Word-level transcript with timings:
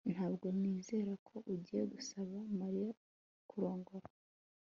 Ntabwo 0.13 0.45
nizera 0.59 1.13
ko 1.27 1.35
ugiye 1.53 1.83
gusaba 1.93 2.35
Mariya 2.59 2.91
kurongora 3.49 4.07